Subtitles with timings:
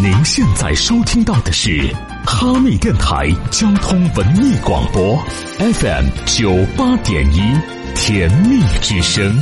[0.00, 1.92] 您现在收听到的是
[2.24, 5.16] 哈密电台交通文艺广播
[5.58, 7.40] ，FM 九八点一，
[7.96, 9.36] 甜蜜之声。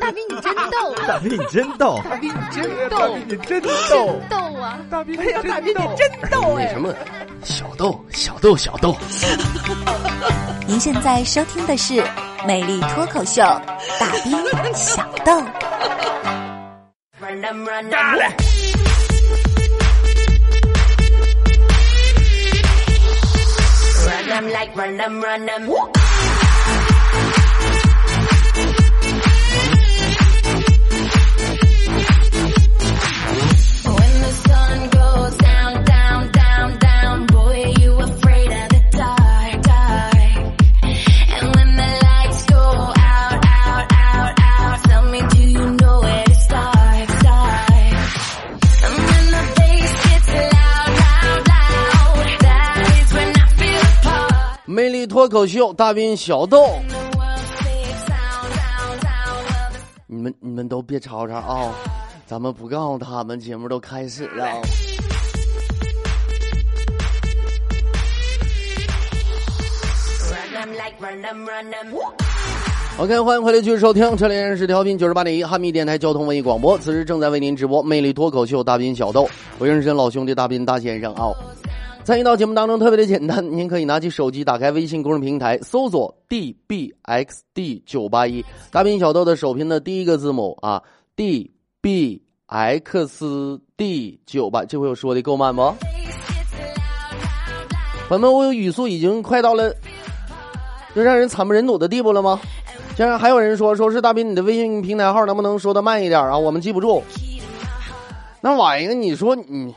[0.00, 4.78] 大兵你真逗，大兵你真逗，大兵你真逗，大兵你真逗，逗啊！
[4.90, 6.66] 大兵哎呀，大兵你真逗哎！
[6.72, 6.92] 什么？
[7.44, 8.96] 小豆，小豆，小豆。
[10.66, 11.94] 您现在收听的是
[12.44, 13.42] 《美丽脱口秀》，
[14.00, 15.40] 大兵小豆。
[24.36, 26.05] Them like run them, run them.
[55.16, 56.62] 脱口秀，大兵小豆
[60.06, 61.72] 你们你们都别吵吵啊！
[62.26, 64.46] 咱们不告诉他们，节目都开始了。
[72.98, 79.26] OK，欢迎回来继续收听，这里仍然是调频九十八点一汉密电台交通文艺广播，此时正在为您直播魅力脱口秀大兵小豆，
[79.58, 81.32] 我认识老兄弟大兵大先生啊。
[82.06, 90.80] 参与到节目当中特别的简单，您可以拿起手机，打开微信公众平台，搜索 dbxd 九八一，大兵小豆的首拼的第一个字母啊
[91.16, 92.20] ，dbxd
[94.24, 95.62] 九八，这回我说的够慢不？
[98.08, 99.74] 朋友们，我有语速已经快到了，
[100.94, 102.38] 就让人惨不忍睹的地步了吗？
[102.96, 106.38] 竟然还有人说，说是大兵，你的微信平台号能不能说的慢一点啊？
[106.38, 107.02] 我们记不住。
[108.40, 109.74] 那玩意儿，你说你，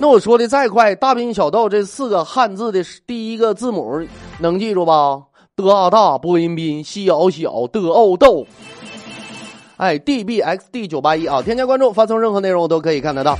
[0.00, 4.00] 那我说的再快，大兵小豆这四个汉字的第一个字母
[4.38, 5.22] 能记住吧？
[5.56, 8.46] 的啊大，播音宾，小小的哦豆。
[9.76, 13.36] 哎，dbxd 九八一啊，添加关注，发送任何内容我都可以看得到。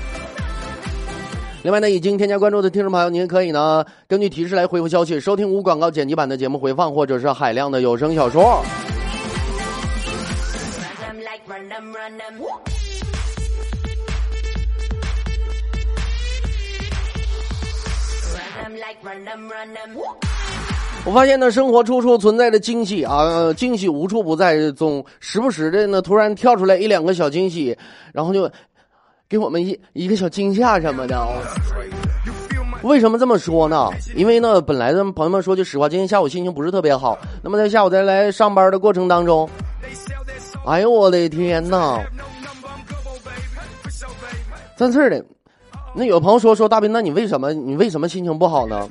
[1.63, 8.65] 另外呢，已经添加关注的听众朋友，您可以呢根据提示来回复消息，收听无广告剪辑版的节目回放，或者是海量的有声小说。
[21.05, 27.77] 我发现呢，生活处处存在着惊喜啊，惊喜无处不在，总时不时的呢突然跳出来一两个小惊喜，
[28.13, 28.51] 然后就
[29.29, 31.17] 给我们一一个小惊吓什么的。
[32.83, 33.91] 为什么这么说呢？
[34.15, 37.19] 因为呢，本来呢，朋友们说句实话，今天下午心情不是特别好。
[37.43, 39.49] 那么在下午再来上班的过程当中，
[40.67, 42.01] 哎呦我的天呐！
[44.77, 45.25] 真是的，
[45.95, 48.89] 那有朋友说说大斌，那你为什么你为什么心情不好呢？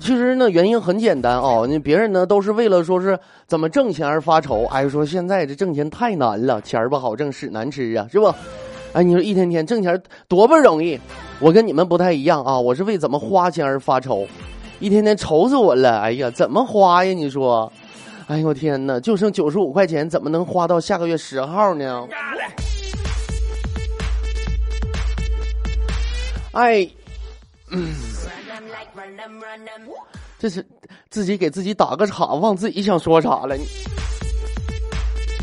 [0.00, 4.64] 其实呢，原因很简单哦，那别人呢都是为了说是怎么挣钱而发愁。
[4.66, 8.32] 哎，说现在这挣钱太难了，钱不好挣，屎难吃啊，是不？
[8.92, 10.98] 哎，你说一天天挣钱多不容易。
[11.38, 14.26] 我跟你们不太一样啊，我是为怎么花钱而发愁，
[14.80, 16.00] 一天天愁死我了。
[16.00, 17.12] 哎呀，怎么花呀？
[17.12, 17.72] 你说，
[18.26, 22.06] 哎呦我天哪，就剩九十五块钱，怎么能花到下个月十号呢？
[26.52, 26.88] 哎。
[27.70, 27.88] Them.
[30.38, 30.64] 这是
[31.08, 33.56] 自己给自己打个岔，忘自己想说啥了。
[33.56, 33.64] 你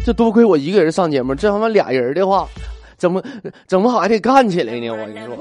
[0.06, 2.48] 这多亏我一个人上节目，这他妈俩人的话，
[2.98, 3.24] 怎么
[3.68, 4.90] 怎么还得干起来呢？
[4.90, 5.38] 我跟你说.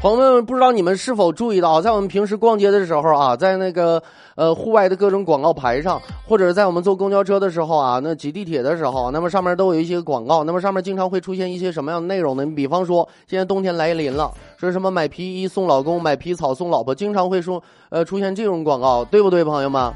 [0.00, 4.02] 朋友们，不知道你们是否注意到，在我们平时逛街的时候啊，在那个
[4.38, 12.44] 呃户外的各种广告牌上，或者是在我们坐公交车的时候啊，那挤地铁的时候，那么上面都有一些广告，那么上面经常会出现一些什么样的内容呢？
[12.44, 17.60] 你比方说，现在冬天来临了，说什么买皮衣送老公，买皮草送老婆，经常会说
[17.90, 19.92] 呃出现这种广告，对不对，朋友们？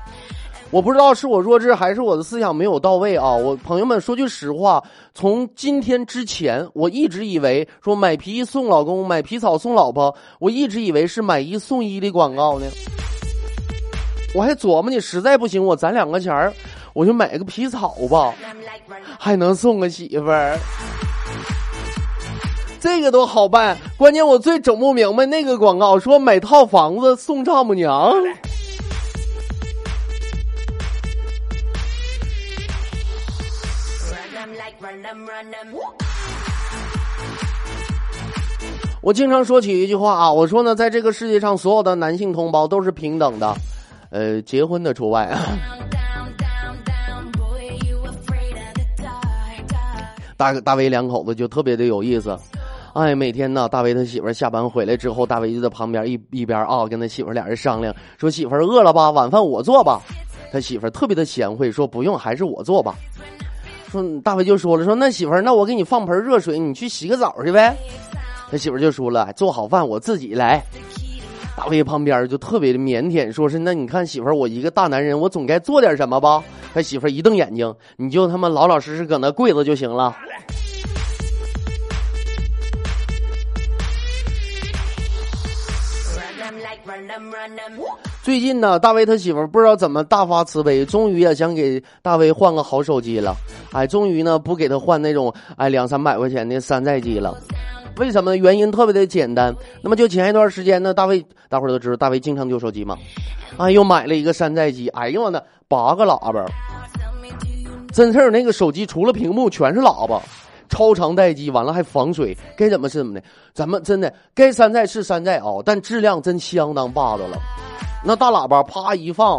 [0.72, 3.30] 我不知道是我弱智还是我的思想没有到位啊！
[3.30, 4.82] 我朋友们说句实话，
[5.14, 12.64] 从今天之前，我一直以为说买皮衣送老公，买皮草送老婆，我一直以为是买一送一的广告呢。
[14.34, 16.52] 我还琢磨呢，实在不行，我攒两个钱儿，
[16.94, 18.32] 我就买个皮草吧，
[19.18, 20.58] 还能送个媳妇儿。
[22.80, 28.12] 这个都好办，关键我最整不明白那个广告说买套房子送丈母娘。
[39.02, 43.54] 我经常说起一句话啊，我说呢，在这个世界上，所有的男性同胞都是平等的。
[44.12, 45.24] 呃，结婚的除外。
[45.24, 45.40] 啊
[50.36, 52.36] 大大威两口子就特别的有意思。
[52.94, 60.00] 哎，每天呢，大威他媳妇儿下班回来之后，大威就在旁边一一边啊，跟他媳妇儿俩人商量，说媳妇儿饿了吧，晚饭我做吧。
[60.52, 62.96] 他媳妇儿特别的贤惠，说不用，还是我做吧。
[63.88, 67.76] 说大威就说了，说那媳妇儿，那我给你放盆热水，你去洗个澡去呗。
[68.50, 70.60] 他媳妇儿就说了，做好饭我自己来。
[71.62, 76.42] 大威旁边就特别的腼腆，说是那你看媳妇儿，我一个大男人，我总该做点什么吧。
[76.74, 80.12] 他媳妇儿一瞪眼睛，你就他妈老老实实搁那跪着就行了。
[88.24, 93.36] 最近呢，大卫他媳妇不知道怎么大发慈悲，终于也想给大卫换个好手机了。
[93.70, 97.32] 哎，终于呢不给他换那种哎两三百块钱的山寨机了。
[97.98, 98.36] 为什么？
[98.36, 99.54] 原因特别的简单。
[99.82, 102.96] 那么就前一段时间呢，大卫大伙都知道，大卫经常丢手机嘛，
[103.56, 104.88] 啊，又买了一个山寨机。
[104.88, 106.44] 哎呦我的，八个喇叭，
[107.92, 110.20] 真事儿，那个手机除了屏幕全是喇叭。
[110.68, 113.22] 超长待机，完了还防水，该怎么是怎么的。
[113.52, 117.36] 咱们真的该山寨是山寨啊、但质量真相当霸道了。
[118.02, 119.38] 那大喇叭啪一放，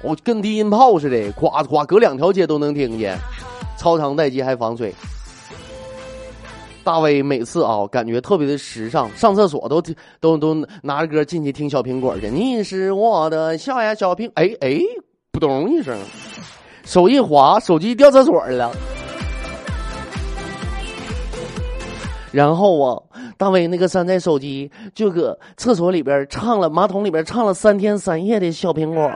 [0.00, 3.18] 我跟低音炮似的，夸夸隔两条街都能听见。
[3.76, 4.94] 超长待机还防水。
[6.88, 9.78] 大威每次啊，感觉特别的时尚，上厕所都
[10.20, 12.30] 都都拿着歌进去听小苹果去。
[12.30, 14.80] 你是我的小呀小苹，哎哎，
[15.30, 15.94] 扑通一声，
[16.86, 18.72] 手一滑，手机掉厕所了。
[22.32, 23.02] 然后啊，
[23.36, 29.12] 大威那个山寨手机就搁厕所里边唱了，马桶里边唱了三天三夜的小苹果。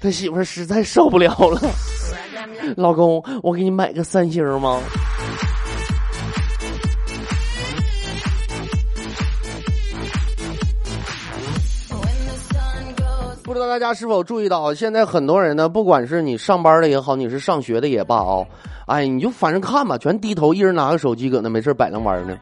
[0.00, 1.60] 他媳妇实在受不了了，
[2.76, 4.80] 老公，我给你买个三星吗？
[13.42, 18.44] 不知道大家是否注意到，现在很多人呢，不管是你上班的也好，你是上学的也罢啊、
[18.86, 22.36] 哎，你就反正看吧，全低头，一人拿个手机搁那没事摆弄玩呢。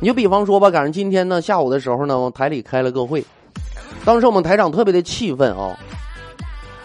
[0.00, 3.24] 你就比方说吧，赶上今天呢下午的时候呢，台里开了个会，
[4.04, 5.78] 当时我们台长特别的气愤啊，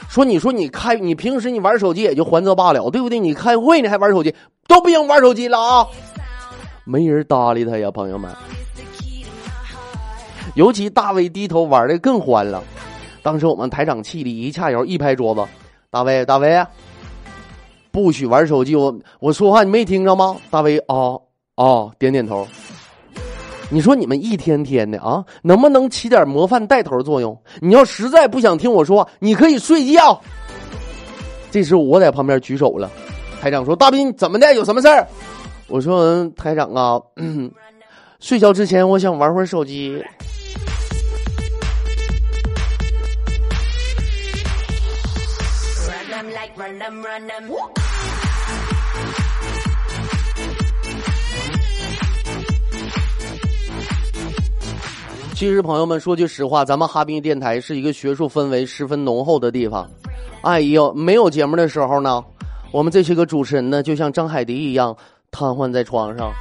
[0.09, 3.19] 说你说你开你平时你玩手机也就还则罢了，对不对？
[3.19, 4.33] 你开会你还玩手机，
[4.67, 5.87] 都不用玩手机了啊！
[6.85, 8.31] 没人搭理他呀，朋友们。
[10.55, 12.63] 尤其大卫低头玩的更欢了。
[13.21, 15.45] 当时我们台长气的一掐腰，一拍桌子
[15.91, 16.65] ：“大卫，大卫，
[17.91, 18.75] 不许玩手机！
[18.75, 21.19] 我我说话你没听着吗？”大卫啊
[21.55, 22.47] 啊，点点头。
[23.69, 27.37] 你说你们一天天的啊，能不能起点模范带头作用？
[27.59, 30.21] 你要实在不想听我说，你可以睡觉。
[31.51, 32.89] 这时我在旁边举手了，
[33.41, 34.53] 台长说：“大斌怎么的？
[34.55, 35.05] 有什么事儿？”
[35.67, 36.97] 我说：“台长啊，
[38.21, 40.01] 睡觉之前我想玩会儿手机。”
[55.37, 59.87] 其实，朋友们说句实话，咱们哈密电台是一个学术氛围十分浓厚的地方。
[60.41, 62.25] 哎呦，没有节目的时候呢，
[62.71, 64.97] 我们这些个主持人呢，就像张海迪一样
[65.29, 66.31] 瘫痪在床上；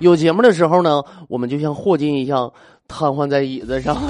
[0.00, 2.50] 有节目的时候呢，我们就像霍金一样
[2.88, 3.94] 瘫痪在椅子上。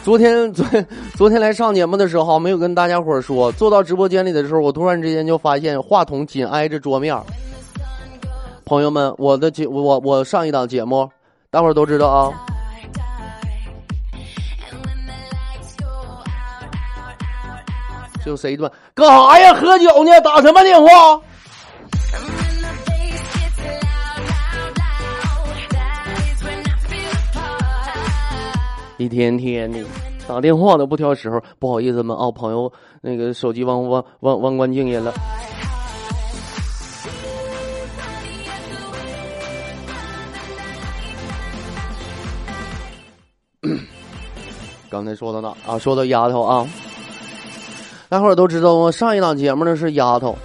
[0.00, 0.02] 'em.
[0.02, 0.66] 昨天昨
[1.14, 7.16] 昨天来上节目的时候，没有跟大家伙儿说，坐到直播间里的时候，我突然之间就发现话筒紧挨着桌面。
[8.64, 11.08] 朋友们，我的节我我上一档节目，
[11.50, 12.32] 大伙儿都知道啊。
[18.24, 19.52] 就谁断干啥呀？
[19.54, 20.20] 喝酒呢？
[20.20, 21.20] 打什么电话？
[29.00, 29.82] 一天天的
[30.28, 35.10] 打电话都不挑时候，不好意思们啊，朋友，那个手机忘忘忘忘关静音了。
[44.90, 45.78] 刚才说到哪啊？
[45.78, 46.68] 说到丫头啊，
[48.10, 50.36] 大伙儿都知道我上一档节目呢是丫头，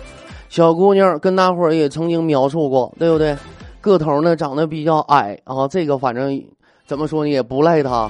[0.47, 3.35] 小姑娘跟大伙儿也曾经描述过，对不对？
[3.81, 6.41] 个头呢长得比较矮啊，这个反正
[6.87, 8.09] 怎么说呢，也不赖她。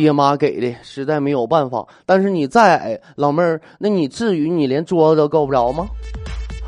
[0.00, 1.86] 爹妈给的，实在没有办法。
[2.06, 5.86] 但是你再矮，老妹儿，那你至于你连桌子都够不着吗？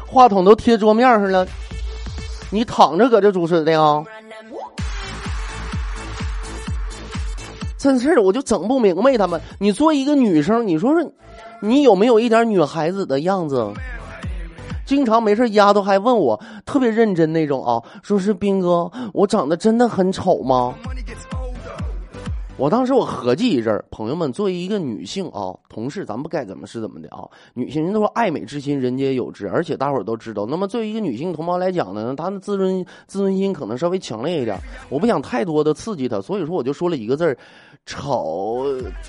[0.06, 1.46] 话筒都贴桌面上了，
[2.50, 4.04] 你躺着搁这主持的啊？
[7.78, 9.40] 真是的，我就整不明白他们。
[9.58, 11.10] 你作为一个女生，你说说，
[11.62, 13.66] 你有没有一点女孩子的样子？
[14.84, 20.74] 经常没事丫头还问我，特别认真那种啊，说是斌哥，我长得真的很丑吗？
[22.62, 27.26] 我当时我合计一阵儿，朋友们，作为一个女性啊，同事，咱不该怎么是怎么的啊。
[27.54, 30.46] 女性人都说爱美之心，人皆有之，而且大伙儿都知道。
[30.48, 34.56] 那么作为一个女性同胞来讲呢，她的自尊自尊心可能稍微强烈一点，
[34.90, 37.36] 我不想太多的刺激她，所以说我就说了一个字儿，
[37.84, 38.64] 丑。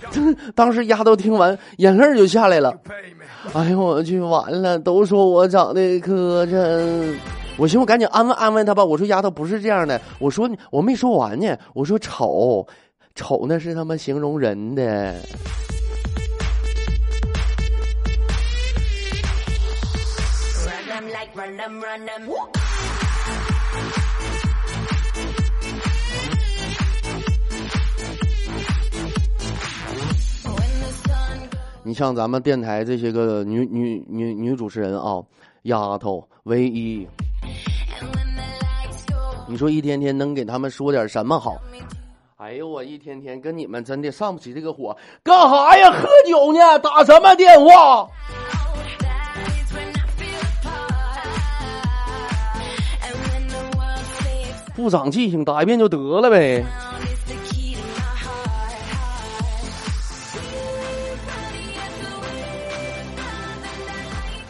[0.55, 2.73] 当时丫头听完，眼泪儿就下来了。
[3.53, 7.15] 哎呦我去，完了，都说我长得磕碜。
[7.55, 8.83] 我寻思我赶紧安慰安慰她吧。
[8.83, 12.65] 我说丫头不是这样的，我说我没说完呢，我说丑。
[13.15, 15.15] 丑那是他妈形容人的。
[31.85, 35.21] 你像咱们电台这些个女女女女主持人啊，
[35.63, 37.07] 丫头唯一，
[39.47, 41.61] 你说一天天能给他们说点什么好？
[42.43, 45.89] 哎呦，我一天天跟你们真的上不起这个火，干啥呀？
[45.91, 46.77] 喝酒呢？
[46.79, 48.05] 打什么电话？
[54.75, 56.61] 不长记性，打一遍就得了呗。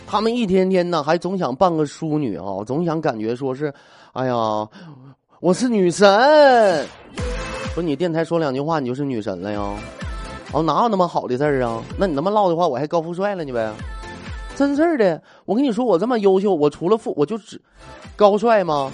[0.08, 3.72] 他们一天天呢，还总想扮个淑女啊，总想感觉说是，
[4.14, 4.68] 哎呀，
[5.40, 6.90] 我是女神。
[7.74, 9.60] 说你电台说两句话，你就是女神了呀？
[10.52, 11.84] 哦，哪有那么好的事儿啊？
[11.98, 13.74] 那你那么唠的话，我还高富帅了呢呗？
[14.56, 17.60] 真事儿的，我跟你说，我这么优秀，我除了富，我就只
[18.16, 18.92] 高帅吗？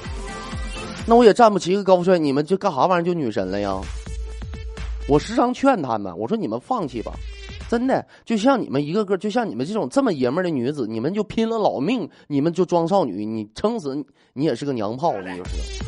[1.05, 3.77] 那我也站不起一个高富帅，你们就干啥玩意儿就女神了呀？
[5.09, 7.12] 我时常劝他们，我说你们放弃吧，
[7.69, 13.93] 真的，就像你们一个个，就像你们这种这么爷们的女子，你们就拼了老命，你们就装少女，你撑死
[14.31, 15.83] 你也是个娘炮，你就是。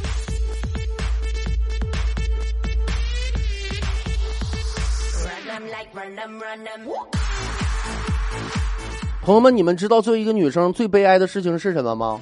[9.23, 12.19] 朋友们，你们知道作为一个女生最悲哀的事情是什么吗？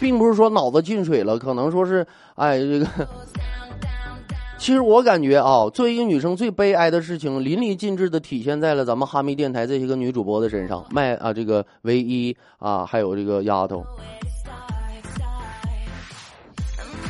[0.00, 2.86] 并不是说脑子进水了，可能说是，哎，这个。
[4.58, 10.84] 其实我感觉啊，作为一个女生最悲哀的事情，淋漓尽致的体现在了咱们哈密电台这些个女主播的身上。
[10.90, 13.84] 麦啊，这个唯一啊，还有这个丫头。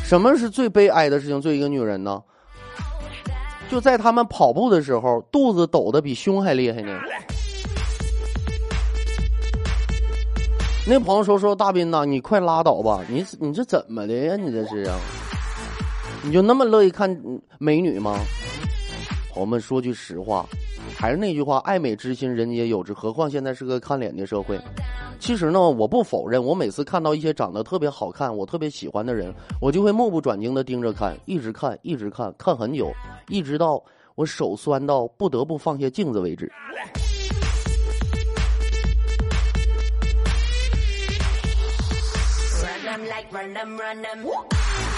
[0.05, 1.41] 什么是最悲哀的事情？
[1.41, 2.23] 作为一个女人呢？
[3.71, 6.99] 就在他们跑步的时候，肚子抖的比胸还厉害呢。
[10.87, 14.37] 那朋友说说大斌呐，你快拉倒吧，你你这怎么的呀？
[14.37, 14.99] 你这是啊？
[16.23, 17.15] 你就那么乐意看
[17.59, 18.19] 美女吗？
[19.39, 20.45] 我们说句实话，
[20.97, 22.93] 还是那句话，爱美之心，人皆有之。
[22.93, 24.59] 何况现在是个看脸的社会。
[25.21, 32.93] 其实呢，我不否认，我每次看到一些长得特别好看、我特别喜欢的人，我就会目不转睛的盯着看，一直看，一直看，看很久，
[33.29, 33.81] 一直到
[34.17, 36.51] 我手酸到不得不放下镜子为止。
[43.31, 44.98] Run them run them, run them.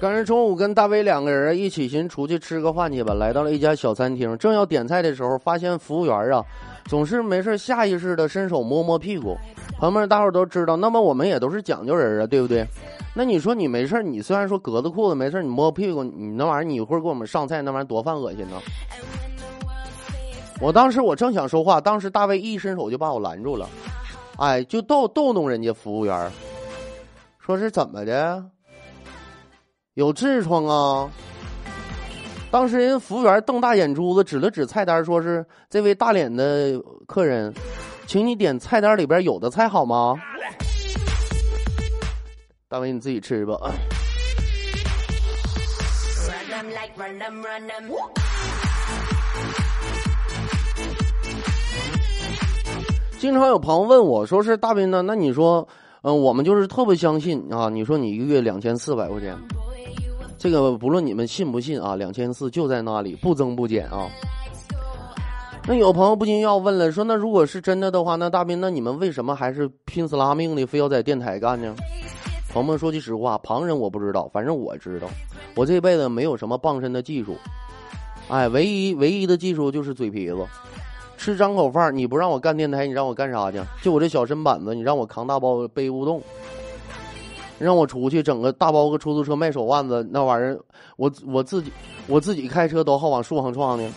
[0.00, 6.42] 刚才中午跟大威两个人一起寻出去吃个饭去吧，来到了一家小餐厅，正要点菜的时候，发现服务员啊，
[6.86, 9.36] 总是没事下意识的伸手摸摸屁股。
[9.78, 12.66] 朋友们，大伙都知道，那么我们也都是讲究人啊，对不对？
[13.14, 18.56] 那你说你没事你虽然说格子裤子没事你摸屁股，你那玩意儿你一会儿给我们上菜，那玩意儿多犯恶心呢。
[20.62, 23.68] 我当时我正想说话，当时大卫一伸手就把我拦住了，
[24.38, 26.32] 哎，就逗逗弄人家服务员，
[27.38, 28.42] 说是怎么的？
[30.00, 31.06] 有痔疮啊！
[32.50, 37.52] 当时人服务员瞪大眼珠子，指了指菜单，说是这位大脸的客人，
[38.06, 40.14] 请你点菜单里边有的菜好吗？
[42.66, 43.54] 大伟你自己吃吧。
[53.18, 55.68] 经常有朋友问我说是大斌呢，那你说，
[56.00, 59.36] 嗯、我们就是特别相信啊，你说你一个月两千四百块钱，
[60.40, 64.08] 这个不论你们信不信啊，两千四就在那里不增不减啊。
[65.68, 71.74] 那有朋友不禁要问了，说那如果是真的的话，那大斌，那你们为什么还是拼死拉命的，非要在电台干呢？
[72.50, 75.06] 朋友们说句实话，旁人我不知道，反正我知道，
[75.54, 77.36] 我这辈子没有什么傍身的技术，
[78.30, 80.38] 哎，唯一唯一的技术就是嘴皮子。
[81.18, 83.60] 吃张口饭，你不让我干电台，你让我干啥去？
[83.82, 86.22] 就我这小身板子，你让我扛大包背不动。
[87.64, 90.58] 让我出去整个大包个出租车卖手腕子，那玩意儿，
[90.96, 91.70] 我我自己
[92.06, 93.92] 我自己开车都好往树上撞呢，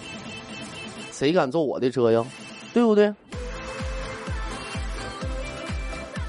[1.11, 2.25] 谁敢坐我的车呀？
[2.73, 3.13] 对不对？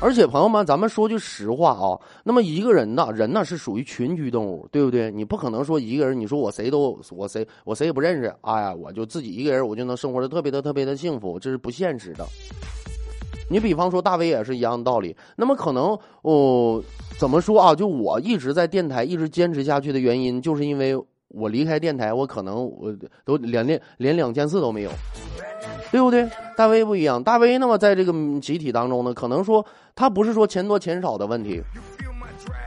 [0.00, 5.10] 而且朋友们，咱们说句实话啊，那么一个人呢，人呢是属于群居动物，对不对？
[5.10, 12.26] 你不可能说一个人，你说我谁都我谁我谁也不认识，哎呀，我就自己一个人，我就能生活的特别的特别的幸福，这是不现实的。
[13.50, 15.16] 你比方说大威也是一样的道理。
[15.36, 16.82] 那么可能哦，
[17.18, 17.74] 怎么说啊？
[17.74, 20.96] 就我一直在电台一直坚持下去的原因，就是因为
[21.28, 24.90] 我离开电台，我可能我都连连连两件事都没有。
[25.90, 26.28] 对不对？
[26.56, 31.62] 大威不一样，大威那么在这个集体当中呢，可能说他不是说钱多钱少的问题，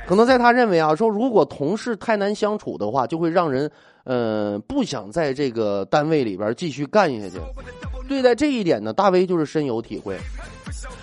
[0.07, 3.69] 可能在他认为啊，说如果同事太难相处的话，就会让人
[4.07, 7.37] 呃不想在这个单位里边继续干下去。
[8.07, 10.17] 对待这一点呢，大威就是深有体会，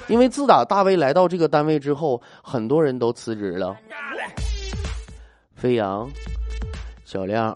[0.08, 3.76] 因为自打大威来到这个单位之后，很多人都辞职了。
[5.54, 6.10] 飞扬、
[7.04, 7.54] 小亮、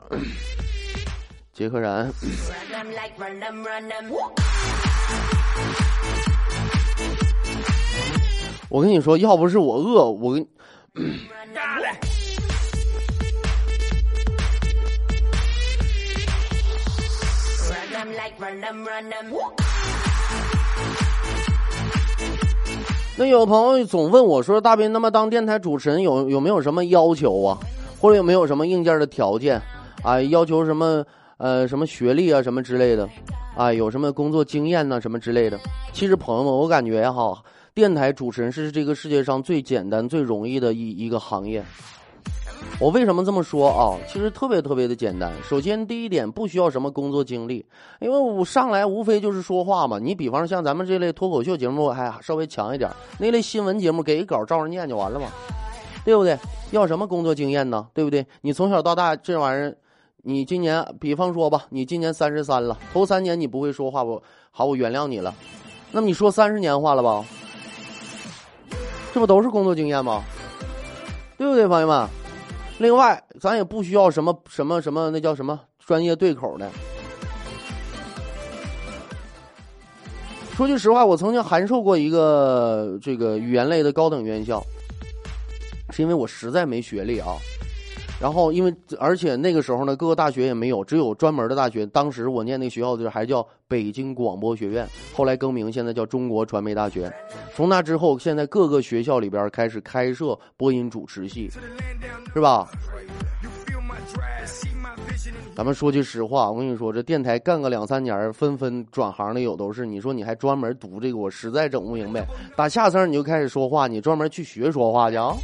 [1.54, 2.12] 杰克然。
[8.68, 10.46] 我跟你说，要不是我饿，我跟
[23.16, 27.58] 那有朋友总问我说：“大斌，那么当电台主持人有有没有什么要求啊？
[28.00, 29.60] 或者有没有什么硬件的条件
[30.04, 30.22] 啊？
[30.22, 31.04] 要求什么
[31.36, 33.08] 呃什么学历啊什么之类的
[33.56, 33.72] 啊？
[33.72, 35.58] 有什么工作经验呐、什么之类的？”
[35.92, 37.42] 其实朋友们，我感觉哈，
[37.74, 41.64] 电台主持人是这个世界上最简单、最容易的一一个行业。
[42.80, 43.98] 我为什么这么说啊？
[44.06, 45.32] 其实特别特别的简单。
[45.42, 47.66] 首先，第一点不需要什么工作经历，
[48.00, 49.98] 因为我上来无非就是说话嘛。
[49.98, 52.88] 你比方像咱们这类脱口秀节目还稍微强一点，
[53.18, 55.26] 那类新闻节目给一稿照着念就完了嘛，
[56.04, 56.38] 对不对？
[56.70, 57.84] 要什么工作经验呢？
[57.92, 58.24] 对不对？
[58.42, 59.76] 你从小到大这玩意儿，
[60.22, 65.34] 你今年比方说吧，你今年三十三了，头三年你不会说话，我好我原谅你了。
[65.90, 67.24] 那么你说三十年话了吧？
[69.12, 70.22] 这不都是工作经验吗？
[71.36, 72.06] 对不对，朋友们？
[72.78, 76.70] 另外，咱也不需要什么什么什么，那叫什么专业对口的。
[80.54, 84.62] 说句实话，我曾经函授过一个这个语言类的高等院校，
[85.90, 87.36] 是因为我实在没学历啊。
[88.20, 91.86] 然后，因为而且那个时候呢，各个大学也没有，只有专门的大学。
[91.86, 97.12] 当时我念那个学校就还叫北京广播学院，后来更名，现在叫中国传媒大学。
[97.54, 101.48] 从那之后，现在各个学校里边开始开设播音主持系，
[102.34, 102.68] 是吧？
[105.54, 109.84] 咱们说句实话，我跟你说，这电台干个两三年，纷纷转行的有都是。
[109.86, 112.26] 你说你还专门读这个，我实在整不明白。
[112.56, 115.34] 打下声你就开始说话，你专门去学说话去啊？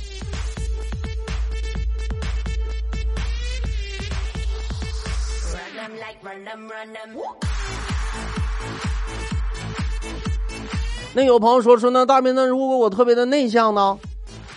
[11.14, 13.96] 那有朋友说说，那大斌，那如果我特别的内向呢，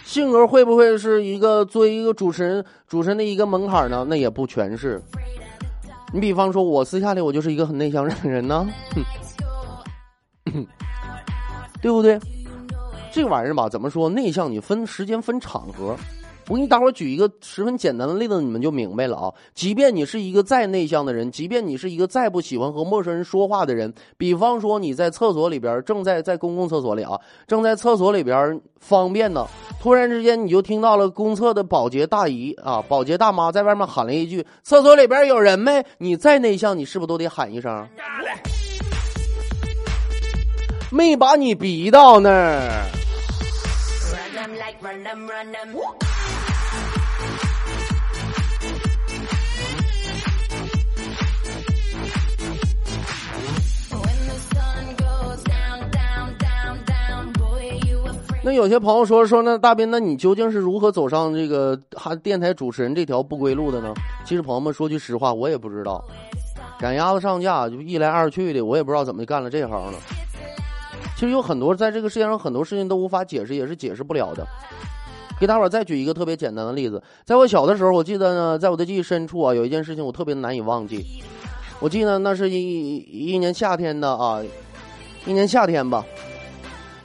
[0.03, 4.05] 性格会不会是一个作为一个主持人主持人的一个门槛呢？
[4.07, 5.01] 那也不全是。
[6.13, 8.67] 你比方说，我私下里我就是一个很内向的人呢，
[11.81, 12.19] 对不对？
[13.11, 14.09] 这玩意儿吧，怎么说？
[14.09, 15.95] 内向你分时间分场合。
[16.49, 19.33] 我给你大伙举一个十分简单的例子，你们就明白了啊。
[19.53, 29.45] 即便你是一个再内向的人，即便你是一个再不喜欢和陌生人说话的人，比方说你在厕所里边，正在在公共厕所里啊，正在厕所里边方便呢，
[29.81, 37.85] 突然之间你就听到了公厕的保洁大姨啊，保洁大妈在外面喊了一句：“厕所里边有人没？”你再内向，你是不是都得喊一声？
[40.89, 43.06] 没把你逼到那儿。
[44.67, 45.77] Run them like run them, Run
[58.43, 63.93] 那有些朋友说说那大斌，那你究竟是如何走上这个哈电台主持人这条不归路的呢？
[64.25, 66.03] 其实朋友们说句实话，我也不知道，
[66.77, 69.97] 赶鸭子上架就一来二去的，我也不知道怎么就干了这行了。
[71.17, 74.45] 其实有很多在这个世界上很多事情都无法解释，也是解释不了的。
[75.39, 81.03] 给大伙儿再举一个特别简单的例子，在我小的时候，我记得呢，在我的记忆深处啊，有一件事情我特别难以忘记。
[81.79, 84.39] 我记得那是一一年夏天的啊，
[85.25, 86.05] 一年夏天吧。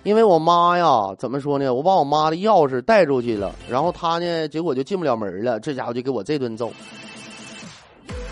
[0.02, 1.72] 因为我妈呀，怎么说呢？
[1.72, 5.58] 我把我妈的钥匙带出去了，然后她呢，结果就进不了门了。
[5.58, 6.70] 这家伙就给我这顿揍。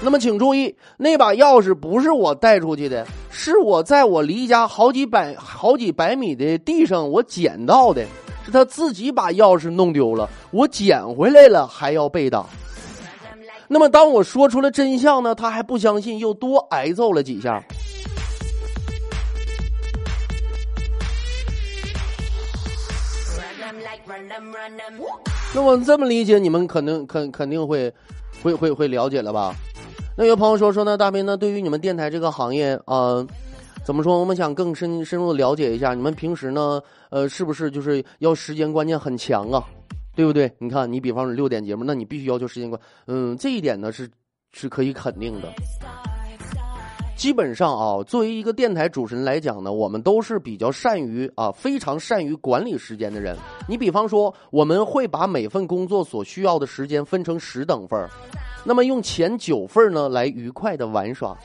[0.02, 8.04] 那么请注意，那把钥匙不是我带出去的，是我在我离家好几百好几百米的地上我捡到的。
[8.42, 12.46] 是他自己把钥匙弄丢了，我捡回来了还要被打。
[13.68, 17.62] 那么当我说出了真相呢，他还不相信，又多挨揍了几下。
[25.54, 27.92] 那我这么理解，你们肯定肯肯定会，
[28.42, 29.54] 会会会了解了吧？
[30.20, 33.26] 那有朋友说说呢，大斌呢，对于你们电台这个行业啊、
[33.83, 34.20] 怎么说？
[34.20, 36.78] 我们想更深深入的了解一下，你们平时呢，
[37.09, 39.64] 呃，是不是就是要时间观念很强啊？
[40.14, 40.52] 对不对？
[40.59, 44.06] 你看，你比方说六点节目，那你必须要求时间观，嗯，这一点呢是
[44.52, 45.48] 是可以肯定的。
[47.16, 53.35] 基本上啊，作为一个电台主持人来讲呢，我们都是比较善于啊，非常善于管理时间的人。
[53.66, 58.11] 你比方说，我们会把每份工作所需要的时间分成十等份儿，
[58.64, 61.37] 那么用前九份呢来愉快的玩耍。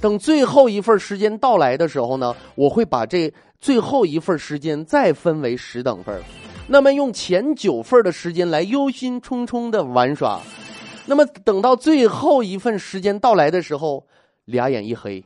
[0.00, 6.22] 等最后一份时间到来的时候呢，我会把这最后一份时间再分为十等份，
[6.68, 10.40] 那么用前九份的时间来忧心忡忡的玩耍。
[11.06, 14.04] 那么等到最后一份时间到来的时候，
[14.44, 15.24] 俩眼一黑。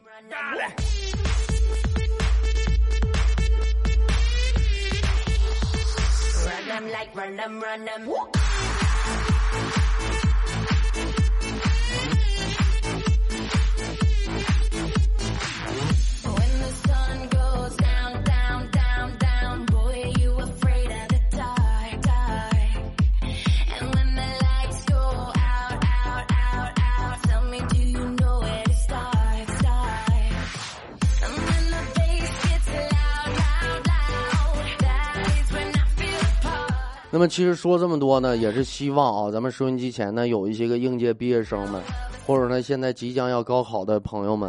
[37.12, 41.82] 那么其实说这么多呢，也是希望啊，咱们收音机前呢有一些个应届毕业生们，
[42.24, 44.48] 或者呢现在即将要高考的朋友们，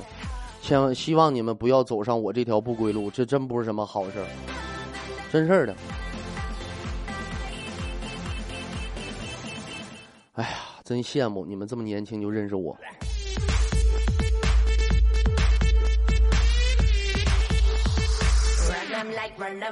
[0.62, 4.28] 千万希望你们不要走上我这条不归路，这真不是什么好事儿，
[5.32, 5.76] 真事儿的。
[10.34, 10.50] 哎呀，
[10.84, 12.78] 真羡慕你们这么年轻就认识我。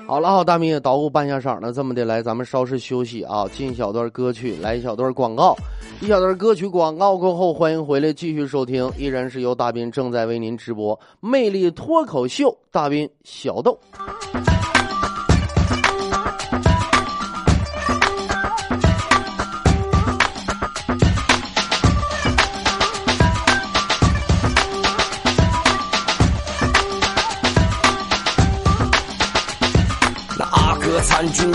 [0.07, 5.55] 好了，好，大明也捣鼓半下晌了，这么的来，咱们稍事休息啊，进一小段歌曲，来一小段广告，
[6.01, 13.77] 一小段歌曲广告过后，欢迎回来继续收听，依然是由大斌正在为您直播《魅力脱口秀》，大斌小豆。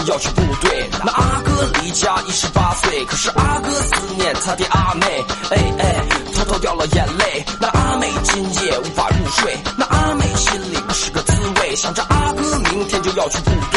[0.07, 1.51] 要去部队，那阿哥
[1.83, 7.45] 离家一十八岁，可是阿哥思念他的阿妹，哎哎，偷偷掉了眼泪。
[7.61, 13.74] 那阿妹今夜无法入睡，那阿妹心里不是个滋味，想着阿哥明天就要去部队，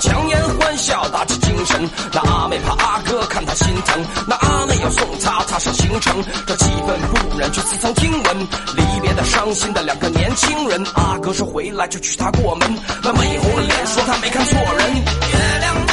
[0.00, 1.88] 强颜欢笑打起精神。
[2.12, 6.22] 那阿妹怕阿哥看她心疼，那阿妹要送他踏上行程。
[6.46, 8.40] 这气氛不忍，却似曾听闻
[8.76, 10.82] 离别的伤心的两个年轻人。
[10.94, 14.94] 阿哥说回来就娶她过门，那美红了脸说她没看错人。
[14.94, 15.86] 月亮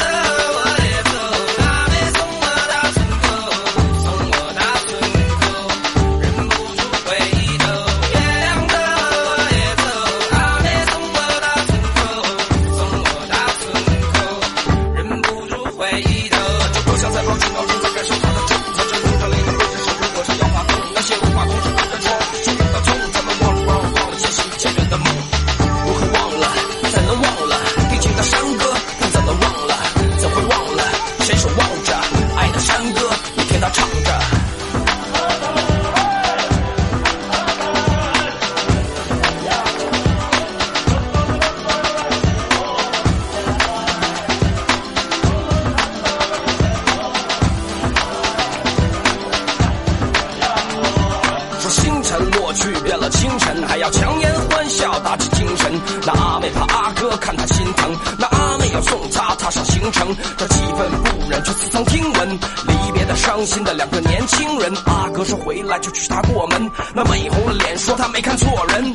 [53.66, 55.80] 还要强颜欢笑打起精神。
[56.04, 60.14] 那阿妹怕阿哥看她心疼，那阿妹要送他踏上行程。
[60.36, 62.30] 这气愤不忍，却似曾听闻
[62.66, 64.72] 离别的伤心的两个年轻人。
[64.86, 68.94] 阿哥说回来就娶她过门，那妹红了脸说他没看错人。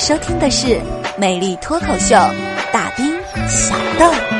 [0.00, 0.66] 收听的是
[1.18, 2.16] 《美丽脱口秀》，
[2.72, 3.14] 大兵
[3.46, 4.39] 小豆。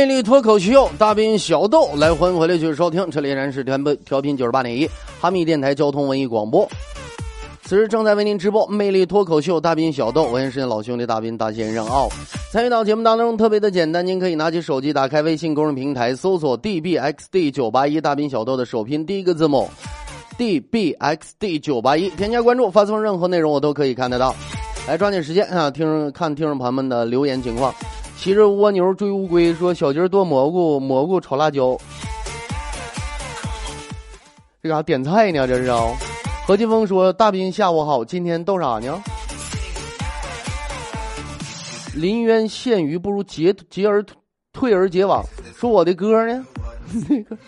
[0.00, 4.88] 魅力脱口秀，大兵小豆来欢迎回来继续收听，这里依然是调频调频九十八点一
[5.20, 6.66] 哈密电台交通文艺广播。
[7.64, 12.08] 此时正在为您直播《魅力脱口秀》，大兵小豆，我也是老兄弟大兵大先生啊。
[12.50, 19.68] 参与到节目当中特别的简单，您可以拿起手机，打开微信公众平台，搜索 dbxd 九八一大兵小豆的首拼第一个字母
[20.38, 24.34] dbxd 九八一，添加关注，发送任何内容我都可以看得到。
[24.88, 27.74] 来抓紧时间啊，听看听众朋友们的留言情况。
[28.20, 31.74] 骑着蜗牛追乌龟，说小鸡儿剁蘑菇，蘑菇炒辣椒。
[34.62, 35.48] 这嘎点菜呢？
[35.48, 35.80] 这是啊。
[36.46, 39.02] 何金峰说：“大兵下午好，今天逗啥呢？”
[41.96, 44.04] 临渊羡鱼，不如结结而
[44.52, 45.24] 退而结网。
[45.56, 46.44] 说我的歌呢？
[47.08, 47.38] 那个，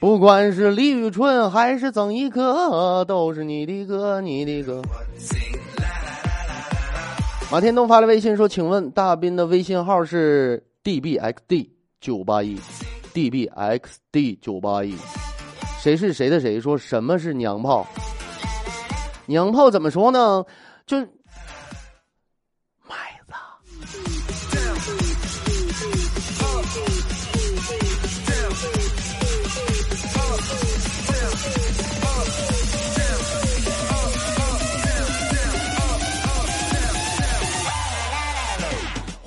[0.00, 4.82] 不管是李宇春还是曾轶可，都是你的歌，你的歌。
[7.50, 11.66] 马天东发了微信说：“请问大斌的微信号是 dbxd
[11.98, 12.58] 九八一
[13.14, 14.94] ，dbxd 九八一，
[15.80, 16.60] 谁是谁的谁？
[16.60, 17.86] 说什么是娘炮？
[19.24, 20.44] 娘炮怎么说呢？
[20.84, 20.98] 就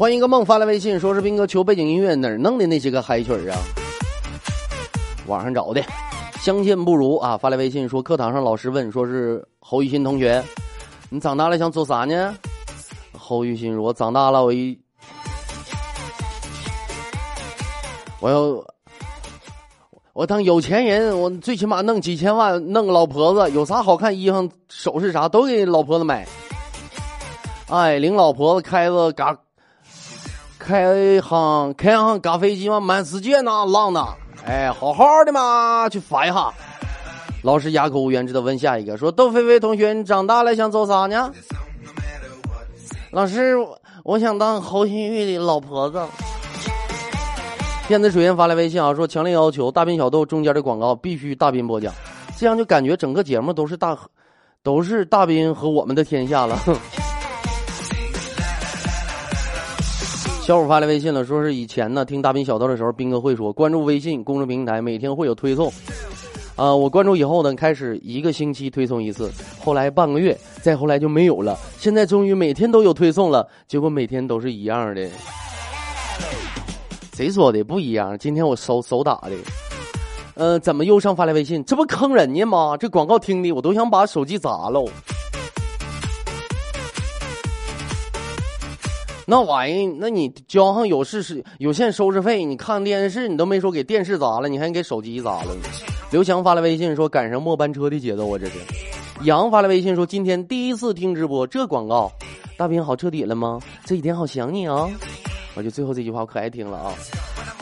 [0.01, 3.57] 欢迎一个梦发来微信，说是斌哥求背景音乐，哪儿弄的那些个嗨曲儿啊？
[5.27, 5.83] 网上找的。
[6.39, 7.37] 相见不如啊！
[7.37, 10.43] 发来微信说，课堂上老师问，说是侯雨欣同学，
[11.11, 12.35] 你长大了想做啥呢？
[13.15, 14.75] 侯雨欣说，我长大了，我一
[18.19, 18.65] 我要
[20.13, 26.27] 我当有钱人，我最起码弄几千万，弄个老婆子，有啥好看衣裳、首饰啥都给老婆子买。
[27.67, 29.37] 哎，领老婆子开个嘎。
[30.71, 34.07] 开航开航嘎飞机嘛，满世界呢，浪呢，
[34.45, 36.49] 哎，好好的嘛，去发一下。
[37.41, 41.29] 老师哑口无言，只得问下一个，说：“窦菲菲同学，你长大了想做啥呢？”
[43.11, 43.57] 老师，
[44.05, 46.01] 我想当侯新玉的老婆子。
[47.89, 51.93] 电子水源发来微信啊，说强烈要求大兵小豆中间的广告必须大兵播讲，
[52.37, 53.97] 这样就感觉整个节目都是大，
[54.63, 56.57] 都是大兵和我们的天下了。
[60.43, 65.71] 小虎发来微信了，说是以前呢听大兵小道的时候，斌哥会说关注微信公众平台，每天会有推送。
[66.55, 69.31] 啊、我关注以后呢，开始一个星期推送一次，
[69.63, 71.57] 后来半个月，再后来就没有了。
[71.77, 75.07] 现在终于每天都有推送了，结果每天都是一样的。
[77.13, 78.17] 谁说的不一样？
[78.17, 79.31] 今天我手手打的。
[80.33, 81.63] 呃，怎么又上发来微信？
[81.63, 82.75] 这不坑人家吗？
[82.77, 84.85] 这广告听的我都想把手机砸喽。
[89.27, 95.55] 那玩意，那你交上有视是有线收视费，你看电视你都没说给电视砸了，你还给手机砸了。
[96.11, 98.53] 刘强发来微信说赶上末班车的节奏啊，这是。
[99.23, 102.11] 杨发来微信说今天第一次听直播，这广告，
[102.57, 103.59] 大兵好彻底了吗？
[103.85, 104.89] 这几天好想你啊！
[105.55, 106.93] 我就最后这句话我可爱听了啊。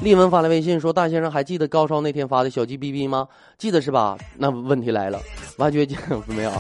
[0.01, 3.27] 丽文发来微信说大先生还记得高烧那天发的小鸡哔哔吗？
[3.57, 4.17] 记得是吧？
[4.37, 5.19] 那问题来了，
[5.57, 6.51] 挖掘机 没有？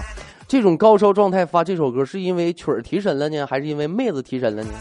[0.49, 4.71] 这种高烧状态发这首歌，是因为曲儿提神了呢，还是因为妹子提神了呢？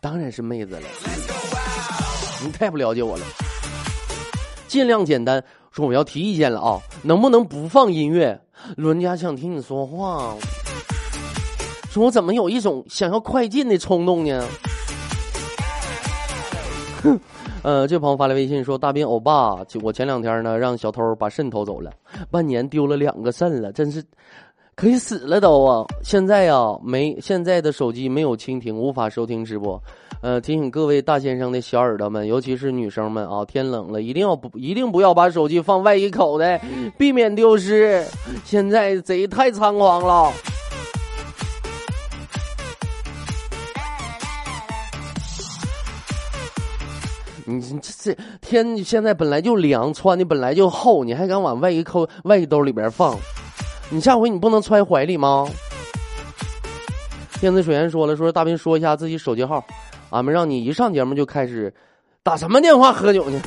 [0.00, 0.80] 当然是妹子了。
[2.42, 3.22] 你太不了解我了。
[4.66, 8.40] 尽量简单，说我要提意见了啊，能不能不放音乐？
[8.78, 10.34] 伦家想听你说话。
[11.90, 14.42] 说我怎么有一种想要快进的冲动呢？
[17.02, 17.20] 哼。
[17.62, 21.90] 呃，这朋友发来微信说：“大兵欧巴，我前两天呢让小偷把肾偷走了，
[22.30, 24.02] 半年丢了两个肾了，真是。”
[24.76, 25.86] 可以死了都啊！
[26.02, 29.80] 现在呀，没现在的手机没有蜻蜓，无法收听直播。
[30.20, 36.60] 呃，提醒各位大先生的小耳朵们，尤其是女生们啊，天冷了一定要不一定不要把手机放外衣口袋，
[36.98, 38.04] 避免丢失。
[38.44, 40.32] 现在贼太猖狂了。
[47.46, 53.16] 你这这天现在本来就凉，穿的本来就厚，你还敢往外衣扣外衣兜里边放？
[53.90, 55.46] 你下回你不能揣怀里吗？
[57.40, 59.64] 电子水源说了，说大兵说一下自己手机号，
[60.10, 61.72] 俺们让你一上节目就开始
[62.22, 63.40] 打什么电话喝酒呢？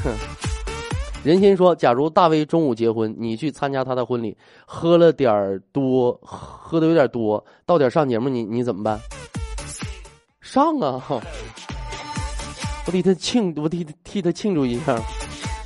[1.23, 8.99] 人心说，假如大威中午结婚，你去参加他的婚礼，喝了点多，喝的有点多，到点上节目，你你怎么办？
[10.39, 11.03] 上啊！
[12.85, 14.97] 我替他庆，我替替他庆祝一下。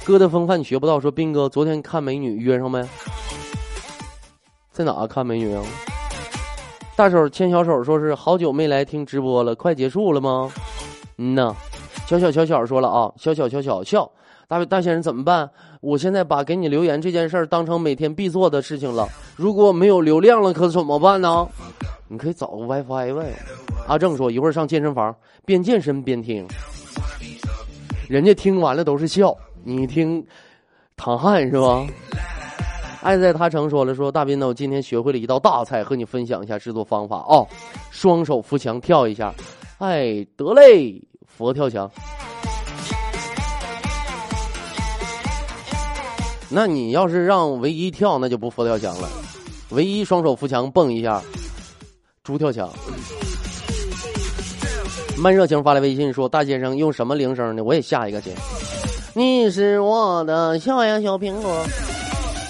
[0.03, 2.83] 哥的风范你学不到，说斌哥昨天看美女约上没？
[4.71, 5.61] 在哪看美女啊？
[6.95, 10.49] 大手牵小手，说是好久没来听直播了，快结束了吗？
[11.17, 11.53] 嗯呐，
[12.05, 14.09] 小小小小说了啊，小小小小笑。
[14.47, 15.49] 大大先生怎么办？
[15.81, 19.07] 我现在把给你留言这件事儿当成每天必做的事情了。
[19.35, 21.47] 如果没有流量了，可怎么办呢？
[22.07, 23.33] 你可以找个 WiFi 呗。
[23.87, 25.13] 阿正说一会儿上健身房，
[25.45, 26.47] 边健身边听。
[28.07, 30.25] 人家听完了都是笑，你听
[30.95, 31.85] 淌汗是吧？
[33.01, 37.47] 爱在他城说了说大斌呢，我今天学会了一道大菜，和你分享一下制作方法哦。
[37.89, 39.33] 双手扶墙跳一下，
[39.79, 41.89] 哎得嘞，佛跳墙。
[46.47, 49.09] 那你要是让唯一跳，那就不佛跳墙了。
[49.69, 51.19] 唯一双手扶墙蹦一下，
[52.23, 52.69] 猪跳墙。
[55.17, 57.63] 慢热情发来微信说：“大先生用什么铃声呢？
[57.63, 58.29] 我也下一个去。”
[59.15, 61.65] 你是我的小呀小苹果。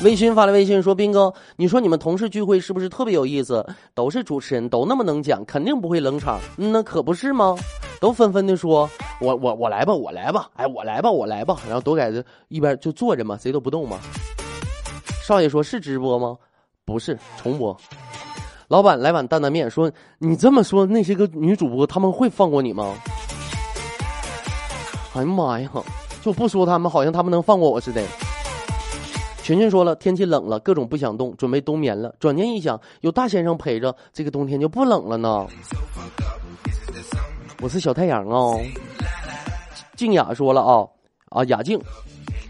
[0.04, 3.64] 微醺发来微信说：“斌哥，你说你们同事聚会是不是特别有意思？
[3.94, 6.40] 都是主持人，都那么能讲，肯定不会冷场。
[6.58, 7.56] 嗯，那可不是吗？
[8.00, 11.56] 都纷纷的说：我我我来吧，我来吧，哎，我来吧，我来吧。
[11.68, 14.00] 然后都在这一边就坐着嘛，谁都不动嘛。
[15.24, 16.36] 少爷说是直播吗？
[16.84, 17.78] 不是重播。
[18.70, 22.96] 老板来碗担担面，说你这么说，那些个女主播他们会放过你吗？
[25.14, 25.70] 哎呀妈呀，
[26.24, 28.02] 就不说他们，好像他们能放过我似的。”
[29.52, 32.16] 群群说了，天气冷了，各种不想动，准备冬眠了。
[32.22, 35.46] 转念一想，有大先生陪着，这个冬天就不冷了呢。
[37.62, 38.58] 我是小太阳哦。
[39.98, 40.88] 静雅说了啊
[41.28, 41.78] 啊，雅静，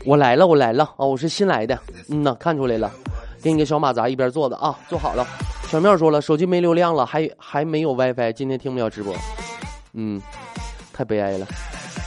[0.06, 1.76] 我来了，我来了啊，我是新来的。
[2.08, 2.92] 嗯呐，看出来了，
[3.42, 5.26] 给你个小马扎，一边坐着啊，坐好了。
[5.70, 9.12] 小妙说了，手机没流量了，还还没有 WiFi，今天听不了直播。
[9.94, 10.22] 嗯，
[10.94, 11.48] 太悲哀了。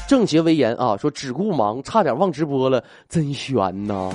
[0.07, 4.11] 正邪为言啊，说只顾忙，差点忘直播了，真悬呐！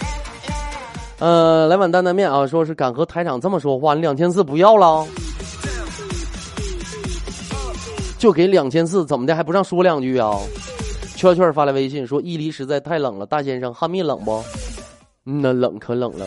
[1.18, 5.06] 呃，来碗担担面啊，说是敢和台长这么说话，你两千四不要了？
[8.18, 10.36] 就给两千四，怎么的还不让说两句啊？
[11.16, 14.42] 圈圈发来微信说伊犁实在太冷了，大先生哈密冷不？
[15.26, 16.26] 嗯那冷可冷了。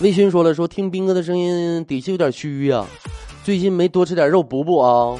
[0.00, 2.86] 微醺说了说听兵哥的声音底气有点虚呀，
[3.44, 5.18] 最近没多吃点肉补补啊。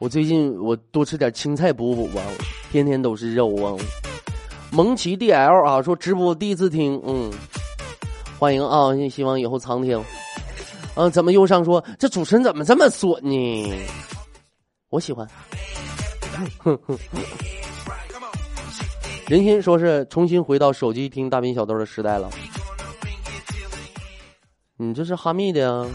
[0.00, 2.22] 我最近我多吃点青菜补补吧，
[2.72, 3.76] 天天都是肉啊。
[4.72, 7.30] 蒙奇 DL 啊，说直播第一次听，嗯，
[8.38, 10.02] 欢迎啊，希望以后常听。
[10.94, 13.74] 嗯，怎么又上说这主持人怎么这么损呢？
[14.88, 15.28] 我喜欢。
[19.28, 22.30] 人心说是重新回到手机听大兵小豆的时代了。
[24.78, 25.86] 你这是哈密的啊？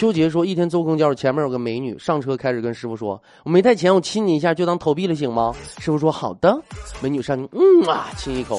[0.00, 6.58] 纠结说，一天坐公交，前面有个美女，上车开始跟师傅说：“我没带钱，我亲你一下就当投币了，行吗？”师傅说：“好的。”
[7.02, 8.58] 美女上去，嗯啊，亲一口。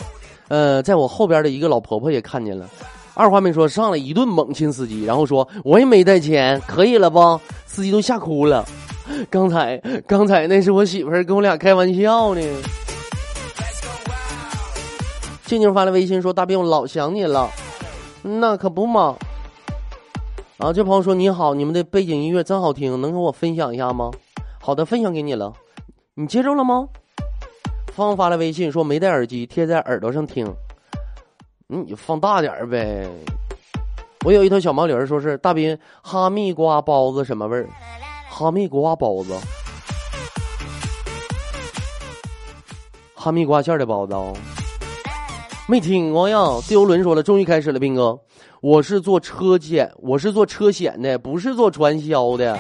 [0.50, 2.70] 呃，在我后边的一个老婆婆也看见了，
[3.16, 8.64] 二话没说，上来一顿猛亲司机，然后说：“我也没带钱，可以了不？”司机都吓哭了。
[9.32, 9.76] 刚才，
[10.06, 12.42] 刚才那是我媳妇儿跟我俩开玩笑呢。
[15.46, 17.50] 静静发来微信说：“大兵，我老想你了。”
[18.22, 19.16] 那可不嘛。
[20.62, 24.12] 啊，这朋友说你好，你们的背景音乐真好听，能跟我分享一下吗？
[24.60, 25.52] 好的，分享给你了，
[26.14, 26.88] 你接着了吗？
[27.88, 30.46] 芳发来微信说没戴耳机，贴在耳朵上听。
[31.70, 33.10] 嗯，你放大点呗。
[34.24, 37.68] 我有一头小毛驴，说是大斌哈密瓜包子什么味儿？
[38.30, 39.34] 哈密瓜包子，
[43.16, 44.32] 哈密瓜馅的包子哦。
[45.68, 46.38] 没听过呀。
[46.62, 48.16] 自由轮说了，终于开始了，斌哥。
[48.62, 52.56] 我是做车险，我是做车险的，不是做传销的，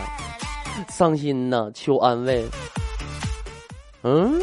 [0.89, 2.43] 伤心呐，求安慰。
[4.01, 4.41] 嗯，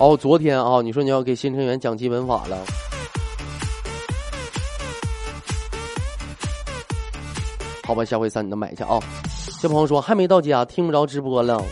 [0.00, 2.58] 哦，昨天啊，你说你要给新成员讲基本法了，
[7.84, 8.98] 好吧，下回三你能买去啊。
[9.60, 11.64] 这朋友说还没到家，听不着直播了。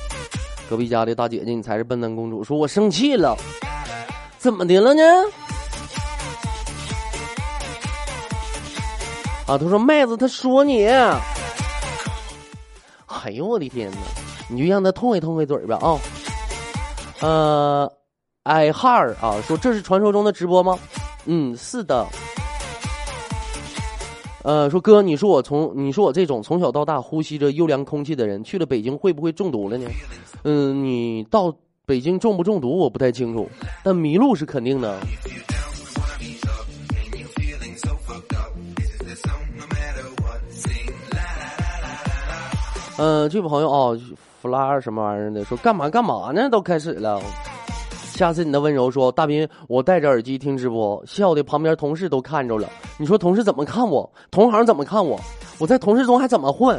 [0.70, 3.36] 隔壁家的大姐姐，你才是笨蛋公主，说我生气了，
[4.38, 5.02] 怎么的了呢？
[9.48, 11.20] 啊，他说麦子，他说你，哎
[13.32, 13.96] 呦我的天哪，
[14.50, 15.98] 你就让他痛快痛快嘴吧啊。
[17.20, 17.90] 呃，
[18.42, 20.78] 艾哈尔啊，说这是传说中的直播吗？
[21.24, 22.06] 嗯，是的。
[24.42, 29.88] 呃，说哥，你说我从你说我这种从小到大呼吸着优良空气的人，去了北京会不会中毒了呢？
[30.44, 31.50] 嗯，你到
[31.86, 33.48] 北京中不中毒我不太清楚，
[33.82, 34.98] 但迷路是肯定的。
[42.98, 43.98] 嗯、这位朋友哦，
[44.42, 46.48] 弗拉什么玩意儿的，说干嘛干嘛呢？
[46.50, 47.22] 都开始了。
[48.12, 52.68] 下次你的温柔说，大斌，我戴着耳机听直播，笑的旁边同事都看着了。
[52.98, 54.10] 你说同事怎么看我？
[54.32, 55.16] 同行怎么看我？
[55.58, 56.76] 我在同事中还怎么混？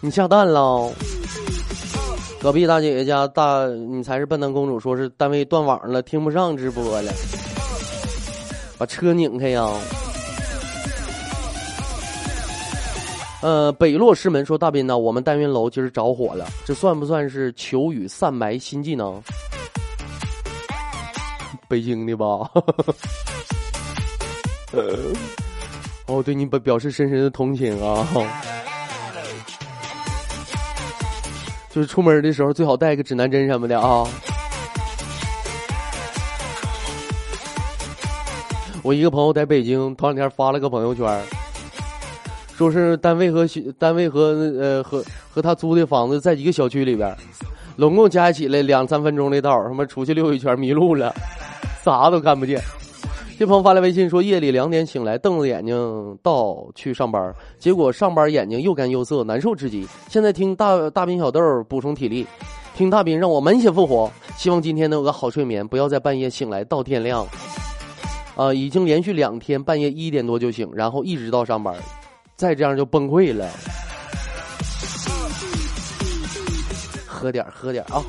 [0.00, 0.88] 你下蛋了？
[2.40, 7.12] 隔壁大姐姐家大，你才是笨蛋公主，说是单位断网了，听不上直播了，
[8.78, 9.68] 把车拧开呀。
[13.40, 19.22] 呃，北落师门说大斌呢，我们单元楼今儿着火了，这算不算是求雨散霾新技能？
[21.68, 22.26] 北京的吧？
[24.72, 24.98] 呃，
[26.06, 28.06] 哦，对你表表示深深的同情啊。
[31.70, 34.04] 就是出门的时候最好带个指南针什么的啊。
[38.82, 41.22] 我一个朋友在北京，头两天发了个朋友圈，
[42.58, 43.46] 说是单位和
[43.78, 45.00] 单位和呃和
[45.30, 47.16] 和他租的房子在一个小区里边，
[47.76, 51.14] 拢共加起来两三分钟的道儿，他妈出去溜一圈迷路了，
[51.84, 52.60] 啥都看不见。
[53.38, 59.86] 这朋友发来微信说，夜里两点醒来，瞪着眼睛到去上班，结果上班眼睛又干又涩，难受至极。
[60.08, 62.26] 现在听大大斌小豆补充体力，
[62.74, 67.24] 听大斌让我满血复活，希望今天能有个好睡眠，不要在半夜醒来到天亮。
[68.34, 71.72] 啊、已经连续两天半夜一点多就醒，然后一直到上班，
[72.38, 73.50] 再这样就崩溃了。
[77.04, 78.00] 喝点喝点啊。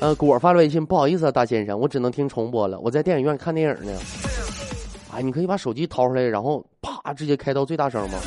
[0.00, 3.92] 呃，果发了微信，不好意思啊，大先生，我只能听重播了，我在电影院看电影呢。
[5.14, 8.18] 哎，你可以把手机掏出来，然后啪直接开到最大声吗？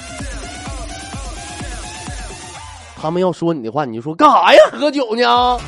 [2.95, 4.59] 他们要说你的话，你就说干啥呀？
[4.71, 5.59] 喝酒呢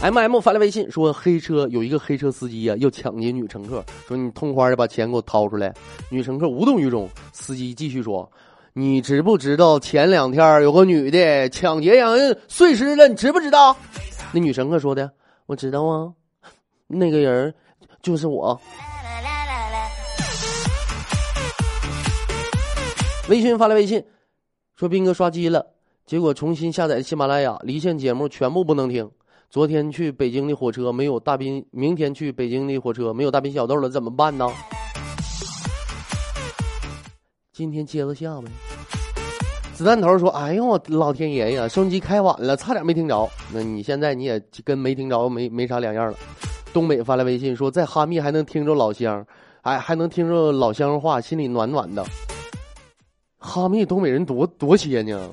[0.00, 5.74] ？M M 发来微信说，黑车有一个黑车司机呀、要抢劫女乘客，说你痛快的把钱给我掏出来。
[6.08, 8.30] 女乘客无动于衷，司机继续说。
[8.74, 13.08] 你知不知道前两天有个女的抢劫让人碎尸了？
[13.08, 13.76] 你知不知道？
[14.32, 15.10] 那女乘客说的，
[15.46, 16.12] 我知道啊，
[16.86, 17.52] 那个人
[18.00, 18.60] 就是我。
[23.28, 24.04] 微信发来微信，
[24.76, 25.66] 说斌哥刷机了，
[26.06, 29.10] 结果重新下载喜马拉雅，离线节目全部不能听。
[29.50, 34.46] 昨天去北京的火车没有大斌，明天去北京的火车没有大斌小豆了，怎么办呢？
[37.50, 38.48] 今天接着下呗。
[39.72, 43.26] 子弹头说：“哎呦老天爷呀，收音机开晚了，差点没听着。
[43.50, 46.18] 那你现在你也跟没听着没没啥两样了。”
[46.74, 49.26] 东北发来微信说：“在哈密还能听着老乡，
[49.62, 52.04] 哎还能听着老乡话，心里暖暖的。”
[53.40, 55.26] 哈密东北人多多些呢。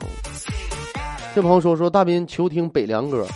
[1.35, 3.27] 这朋友说说大斌求听北凉歌，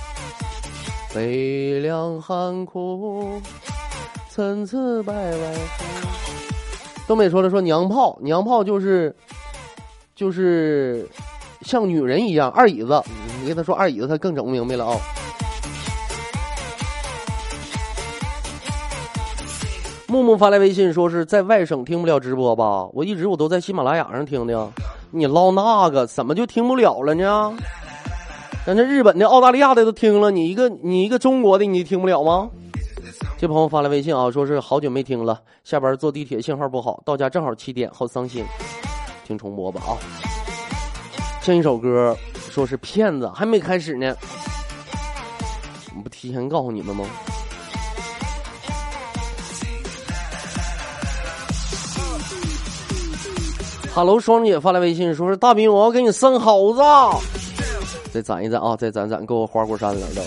[1.13, 3.41] 北凉寒苦，
[4.29, 5.55] 参差百外。
[7.07, 9.15] 东北说了说娘炮，娘炮就是
[10.15, 11.09] 就是
[11.61, 13.03] 像女人一样二椅子，
[13.41, 14.95] 你跟他说二椅子，他更整不明白了啊、
[20.07, 22.87] 木木发来微信说是在外省听不了直播吧？
[22.93, 24.71] 我一直我都在喜马拉雅上听的，
[25.09, 27.57] 你唠那个怎么就听不了了呢？
[28.69, 32.47] 咱这日本的、澳大利亚的都听了，你一个你一个中国的你听不了吗？
[33.35, 38.45] 这朋友发来微信啊，说是好久没听了，下班坐地铁信号不好，到家正好七点，好伤心。
[39.25, 39.97] 听重播吧啊！
[41.41, 42.15] 像一首歌，
[42.51, 44.15] 说是骗子，还没开始呢，
[45.95, 47.05] 我不提前告诉你们吗？
[53.91, 56.81] 哈喽，双姐发来微信，说是大兵，我要给你生猴子，
[58.11, 60.21] 再攒一攒啊，再攒攒，给我花果山了都。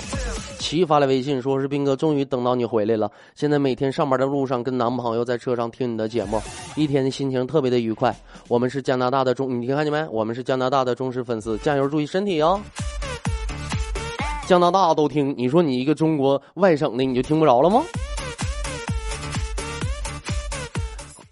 [0.59, 3.11] 齐发来微信，说是斌哥，终于等到你回来了。
[3.35, 6.41] 现在每天上班的路上，跟男朋友在车上听你的节目，
[6.77, 8.15] 一天的心情特别的愉快。
[8.47, 10.07] 我们是加拿大的忠，你听看见没？
[10.11, 12.61] 我们是加拿大的忠实粉丝，加油，注意身体啊！
[14.47, 17.83] 加拿大都听，你说你一个中国外省的，你就听不着了吗？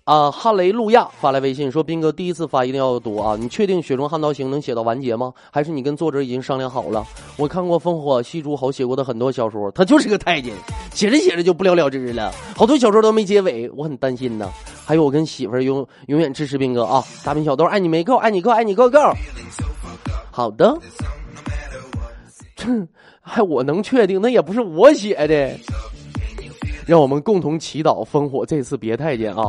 [0.04, 3.36] 啊，哈雷路亚发来微信说：“斌哥，第一次发一定要读啊！
[3.38, 5.32] 你确定《雪中悍刀行》能写到完结吗？
[5.52, 7.06] 还是你跟作者已经商量好了？
[7.36, 10.52] 我看过烽火戏诸侯写过的很多小说，他就是个太监，
[10.92, 14.50] 写着写着就不了了之了，好多小说都没结尾，我很担心呢。
[14.84, 17.04] 还有我跟媳妇儿永永远支持斌哥啊！
[17.24, 18.98] 大兵小豆爱你没够，爱你够，爱你够够。
[20.32, 20.76] 好的，
[22.56, 22.88] 哼，
[23.20, 25.56] 还我能确定，那也不是我写的。”
[26.90, 29.44] 让我们共同祈祷烽火这次别太监啊。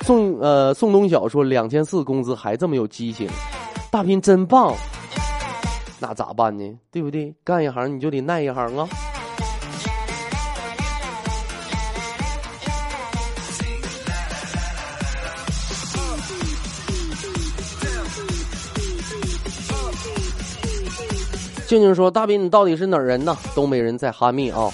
[0.00, 3.28] 宋呃宋东晓说两千四工资还这么有激情，
[3.90, 4.74] 大斌真棒。
[5.98, 6.64] 那咋办呢？
[6.90, 7.34] 对不对？
[7.44, 8.88] 干一行你就得耐一行啊。
[21.68, 23.36] 静静说：“大斌，你到底是哪儿人呢？
[23.54, 24.70] 东北人在哈密啊。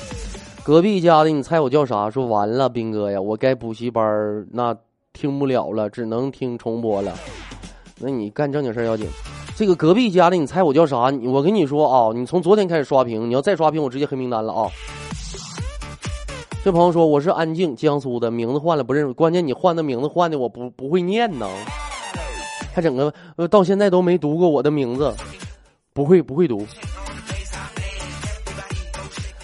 [0.67, 2.11] 隔壁家的，你猜我叫啥？
[2.11, 4.77] 说完了，斌哥呀，我该补习班儿那
[5.12, 7.14] 听不了了，只能听重播了。
[8.01, 9.07] 那你干正经事儿要紧。
[9.55, 11.03] 这个隔壁家的，你猜我叫啥？
[11.23, 14.69] 我跟你说啊，你从昨天开始刷屏，你要再刷屏，我直接黑名单了啊。
[16.64, 21.49] 这朋友说我是安静，江苏的，名字换了不认识，关键你换的名字换的我不不会念呢，
[22.75, 25.14] 还整个呃到现在都没读过我的名字，
[25.95, 26.67] 不会不会读。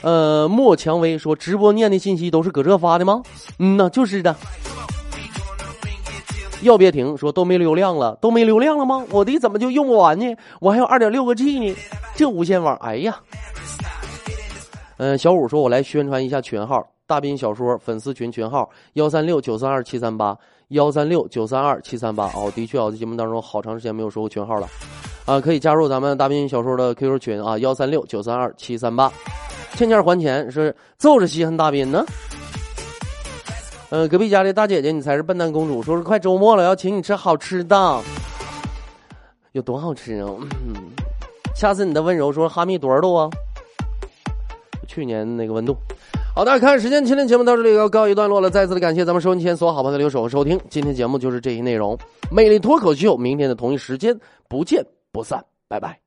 [0.02, 3.22] 呃，莫蔷薇说直播念的信息都是搁这发的吗？
[3.58, 4.34] 嗯呐，就是的。
[6.62, 9.04] 要别停说都没流量了，都没流量了吗？
[9.10, 10.36] 我的怎么就用不完呢？
[10.60, 11.74] 我还有二点六个 G 呢，
[12.14, 13.18] 这无线网，哎呀。
[14.98, 20.38] 嗯、小五说，我来宣传一下群号，大斌小说粉丝群群号幺三六九三二七三八
[20.68, 22.26] 幺三六九三二七三八。
[22.26, 24.68] 哦，的确啊，在节目当中好长时间没有说过群号了，
[25.24, 29.12] 啊，可以加入咱们大斌小说的 QQ 群啊，幺三六九三二七三八。
[29.74, 32.04] 欠钱还钱是揍着稀罕大斌呢。
[33.90, 35.82] 呃，隔壁家的大姐姐，你才是笨蛋公主。
[35.82, 38.00] 说是快周末了，要请你吃好吃的，
[39.52, 40.28] 有多好吃啊？
[40.66, 40.74] 嗯，
[41.54, 43.30] 下次你的温柔说哈密多少度啊？
[44.88, 45.76] 去年那个温度。
[46.34, 48.50] 好的，看时间，今天节目到这里要告一段落了。
[48.50, 50.58] 再次的感谢咱们收音机前所有好朋友的留守和收听。
[50.68, 51.96] 今天节目就是这些内容，
[52.30, 54.18] 魅力脱口秀，明天的同一时间
[54.48, 56.02] 不见不散，拜拜。